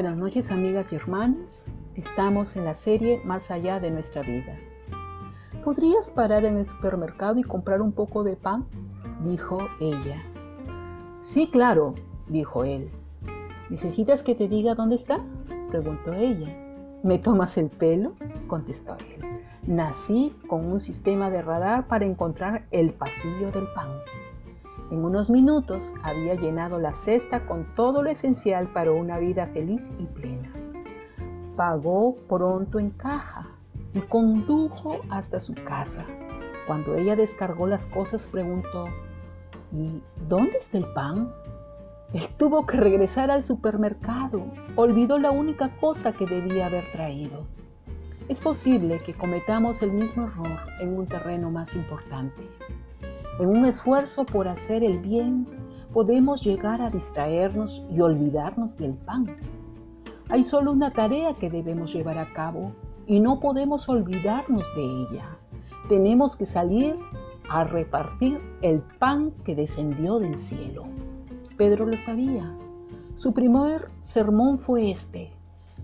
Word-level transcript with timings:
Buenas 0.00 0.16
noches 0.16 0.50
amigas 0.50 0.94
y 0.94 0.96
hermanas. 0.96 1.66
Estamos 1.94 2.56
en 2.56 2.64
la 2.64 2.72
serie 2.72 3.20
Más 3.22 3.50
allá 3.50 3.80
de 3.80 3.90
nuestra 3.90 4.22
vida. 4.22 4.56
¿Podrías 5.62 6.10
parar 6.10 6.46
en 6.46 6.56
el 6.56 6.64
supermercado 6.64 7.38
y 7.38 7.42
comprar 7.42 7.82
un 7.82 7.92
poco 7.92 8.24
de 8.24 8.34
pan? 8.34 8.64
dijo 9.26 9.58
ella. 9.78 10.22
Sí, 11.20 11.48
claro, 11.48 11.96
dijo 12.28 12.64
él. 12.64 12.90
¿Necesitas 13.68 14.22
que 14.22 14.34
te 14.34 14.48
diga 14.48 14.74
dónde 14.74 14.94
está? 14.94 15.20
preguntó 15.68 16.14
ella. 16.14 16.48
¿Me 17.02 17.18
tomas 17.18 17.58
el 17.58 17.68
pelo? 17.68 18.14
contestó 18.46 18.96
él. 19.00 19.22
Nací 19.66 20.34
con 20.46 20.64
un 20.64 20.80
sistema 20.80 21.28
de 21.28 21.42
radar 21.42 21.86
para 21.88 22.06
encontrar 22.06 22.64
el 22.70 22.94
pasillo 22.94 23.52
del 23.52 23.66
pan. 23.74 23.90
En 24.90 25.04
unos 25.04 25.30
minutos 25.30 25.92
había 26.02 26.34
llenado 26.34 26.80
la 26.80 26.92
cesta 26.94 27.46
con 27.46 27.74
todo 27.76 28.02
lo 28.02 28.10
esencial 28.10 28.66
para 28.72 28.90
una 28.90 29.18
vida 29.18 29.46
feliz 29.46 29.90
y 30.00 30.04
plena. 30.06 30.52
Pagó 31.56 32.16
pronto 32.28 32.80
en 32.80 32.90
caja 32.90 33.46
y 33.94 34.00
condujo 34.00 35.00
hasta 35.08 35.38
su 35.38 35.54
casa. 35.54 36.04
Cuando 36.66 36.96
ella 36.96 37.14
descargó 37.14 37.68
las 37.68 37.86
cosas 37.86 38.26
preguntó, 38.26 38.88
¿y 39.72 40.02
dónde 40.28 40.58
está 40.58 40.78
el 40.78 40.86
pan? 40.92 41.32
Él 42.12 42.28
tuvo 42.36 42.66
que 42.66 42.76
regresar 42.76 43.30
al 43.30 43.44
supermercado. 43.44 44.44
Olvidó 44.74 45.20
la 45.20 45.30
única 45.30 45.68
cosa 45.80 46.12
que 46.12 46.26
debía 46.26 46.66
haber 46.66 46.90
traído. 46.90 47.46
Es 48.28 48.40
posible 48.40 49.00
que 49.04 49.14
cometamos 49.14 49.82
el 49.82 49.92
mismo 49.92 50.24
error 50.24 50.58
en 50.80 50.96
un 50.98 51.06
terreno 51.06 51.50
más 51.50 51.76
importante. 51.76 52.48
En 53.40 53.48
un 53.48 53.64
esfuerzo 53.64 54.26
por 54.26 54.48
hacer 54.48 54.84
el 54.84 54.98
bien, 54.98 55.46
podemos 55.94 56.42
llegar 56.44 56.82
a 56.82 56.90
distraernos 56.90 57.82
y 57.90 58.02
olvidarnos 58.02 58.76
del 58.76 58.92
pan. 58.92 59.34
Hay 60.28 60.42
solo 60.42 60.72
una 60.72 60.90
tarea 60.90 61.32
que 61.32 61.48
debemos 61.48 61.94
llevar 61.94 62.18
a 62.18 62.30
cabo 62.34 62.72
y 63.06 63.18
no 63.18 63.40
podemos 63.40 63.88
olvidarnos 63.88 64.66
de 64.76 64.84
ella. 64.84 65.38
Tenemos 65.88 66.36
que 66.36 66.44
salir 66.44 66.96
a 67.48 67.64
repartir 67.64 68.38
el 68.60 68.80
pan 68.98 69.32
que 69.42 69.54
descendió 69.54 70.18
del 70.18 70.36
cielo. 70.36 70.84
Pedro 71.56 71.86
lo 71.86 71.96
sabía. 71.96 72.54
Su 73.14 73.32
primer 73.32 73.88
sermón 74.02 74.58
fue 74.58 74.90
este. 74.90 75.32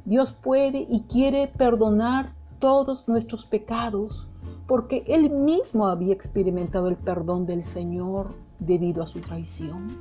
Dios 0.04 0.30
puede 0.30 0.86
y 0.90 1.04
quiere 1.08 1.48
perdonar 1.48 2.34
todos 2.58 3.08
nuestros 3.08 3.46
pecados 3.46 4.28
porque 4.66 5.04
él 5.06 5.30
mismo 5.30 5.86
había 5.86 6.12
experimentado 6.12 6.88
el 6.88 6.96
perdón 6.96 7.46
del 7.46 7.62
Señor 7.62 8.34
debido 8.58 9.02
a 9.02 9.06
su 9.06 9.20
traición. 9.20 9.96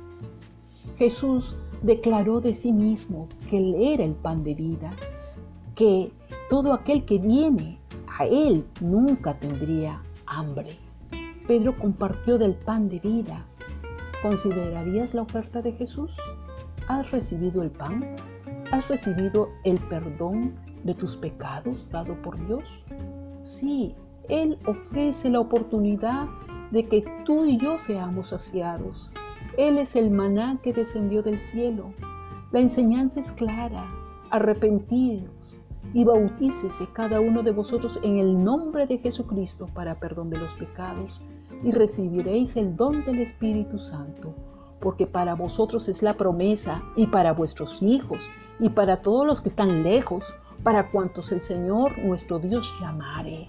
Jesús 0.96 1.56
declaró 1.82 2.40
de 2.40 2.54
sí 2.54 2.72
mismo 2.72 3.28
que 3.50 3.58
Él 3.58 3.74
era 3.78 4.04
el 4.04 4.14
pan 4.14 4.42
de 4.44 4.54
vida, 4.54 4.90
que 5.74 6.10
todo 6.48 6.72
aquel 6.72 7.04
que 7.04 7.18
viene 7.18 7.78
a 8.18 8.26
Él 8.26 8.64
nunca 8.80 9.38
tendría 9.38 10.00
hambre. 10.26 10.78
Pedro 11.46 11.76
compartió 11.78 12.38
del 12.38 12.54
pan 12.54 12.88
de 12.88 12.98
vida. 12.98 13.44
¿Considerarías 14.22 15.14
la 15.14 15.22
oferta 15.22 15.60
de 15.60 15.72
Jesús? 15.72 16.16
¿Has 16.88 17.10
recibido 17.10 17.62
el 17.62 17.70
pan? 17.70 18.16
¿Has 18.72 18.88
recibido 18.88 19.50
el 19.64 19.78
perdón 19.78 20.54
de 20.82 20.94
tus 20.94 21.16
pecados 21.16 21.86
dado 21.90 22.20
por 22.22 22.44
Dios? 22.46 22.82
Sí, 23.44 23.94
él 24.28 24.58
ofrece 24.66 25.30
la 25.30 25.40
oportunidad 25.40 26.26
de 26.70 26.86
que 26.86 27.04
tú 27.24 27.44
y 27.44 27.58
yo 27.58 27.78
seamos 27.78 28.28
saciados. 28.28 29.10
Él 29.56 29.78
es 29.78 29.96
el 29.96 30.10
maná 30.10 30.58
que 30.62 30.72
descendió 30.72 31.22
del 31.22 31.38
cielo. 31.38 31.92
La 32.52 32.60
enseñanza 32.60 33.20
es 33.20 33.32
clara. 33.32 33.86
Arrepentidos 34.30 35.60
y 35.94 36.04
bautícese 36.04 36.86
cada 36.92 37.20
uno 37.20 37.42
de 37.42 37.52
vosotros 37.52 37.98
en 38.02 38.18
el 38.18 38.42
nombre 38.42 38.86
de 38.86 38.98
Jesucristo 38.98 39.66
para 39.72 39.94
perdón 39.94 40.30
de 40.30 40.38
los 40.38 40.52
pecados 40.54 41.20
y 41.62 41.70
recibiréis 41.70 42.56
el 42.56 42.76
don 42.76 43.04
del 43.04 43.20
Espíritu 43.20 43.78
Santo, 43.78 44.34
porque 44.80 45.06
para 45.06 45.34
vosotros 45.34 45.88
es 45.88 46.02
la 46.02 46.14
promesa 46.14 46.82
y 46.96 47.06
para 47.06 47.32
vuestros 47.32 47.82
hijos 47.82 48.28
y 48.58 48.70
para 48.70 49.00
todos 49.00 49.26
los 49.26 49.40
que 49.40 49.48
están 49.48 49.82
lejos, 49.82 50.34
para 50.62 50.90
cuantos 50.90 51.32
el 51.32 51.40
Señor 51.40 51.96
nuestro 51.98 52.38
Dios 52.38 52.70
llamare. 52.80 53.48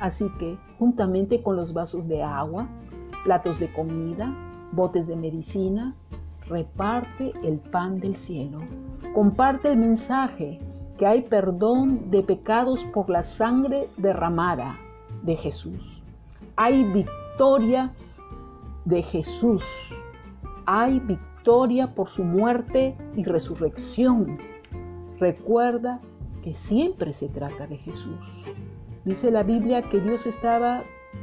Así 0.00 0.28
que, 0.38 0.58
juntamente 0.78 1.42
con 1.42 1.56
los 1.56 1.72
vasos 1.72 2.06
de 2.06 2.22
agua, 2.22 2.68
platos 3.24 3.58
de 3.58 3.72
comida, 3.72 4.34
botes 4.72 5.06
de 5.06 5.16
medicina, 5.16 5.94
reparte 6.48 7.32
el 7.42 7.58
pan 7.58 7.98
del 7.98 8.16
cielo. 8.16 8.60
Comparte 9.14 9.72
el 9.72 9.78
mensaje 9.78 10.60
que 10.98 11.06
hay 11.06 11.22
perdón 11.22 12.10
de 12.10 12.22
pecados 12.22 12.84
por 12.92 13.10
la 13.10 13.22
sangre 13.22 13.88
derramada 13.96 14.78
de 15.22 15.36
Jesús. 15.36 16.02
Hay 16.56 16.84
victoria 16.84 17.92
de 18.84 19.02
Jesús. 19.02 19.64
Hay 20.64 21.00
victoria 21.00 21.94
por 21.94 22.08
su 22.08 22.24
muerte 22.24 22.96
y 23.14 23.24
resurrección. 23.24 24.38
Recuerda 25.18 26.00
que 26.42 26.54
siempre 26.54 27.12
se 27.12 27.28
trata 27.28 27.66
de 27.66 27.76
Jesús. 27.76 28.46
Dice 29.06 29.30
la 29.30 29.44
Biblia 29.44 29.82
que 29.82 30.00
Dios 30.00 30.26
estaba 30.26 30.82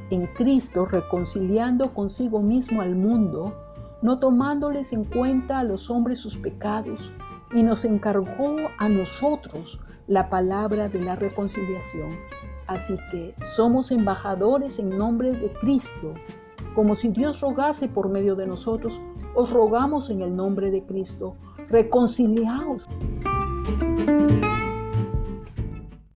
en 0.09 0.25
Cristo 0.27 0.85
reconciliando 0.85 1.93
consigo 1.93 2.41
mismo 2.41 2.81
al 2.81 2.95
mundo, 2.95 3.53
no 4.01 4.19
tomándoles 4.19 4.93
en 4.93 5.03
cuenta 5.03 5.59
a 5.59 5.65
los 5.65 5.89
hombres 5.89 6.19
sus 6.19 6.37
pecados, 6.37 7.11
y 7.51 7.61
nos 7.61 7.83
encargó 7.83 8.55
a 8.77 8.87
nosotros 8.87 9.81
la 10.07 10.29
palabra 10.29 10.87
de 10.87 11.01
la 11.01 11.17
reconciliación. 11.17 12.11
Así 12.67 12.95
que 13.11 13.35
somos 13.41 13.91
embajadores 13.91 14.79
en 14.79 14.97
nombre 14.97 15.33
de 15.33 15.51
Cristo. 15.59 16.13
Como 16.75 16.95
si 16.95 17.09
Dios 17.09 17.41
rogase 17.41 17.89
por 17.89 18.07
medio 18.07 18.37
de 18.37 18.47
nosotros, 18.47 19.01
os 19.35 19.51
rogamos 19.51 20.09
en 20.09 20.21
el 20.21 20.33
nombre 20.33 20.71
de 20.71 20.83
Cristo, 20.85 21.35
reconciliaos. 21.67 22.87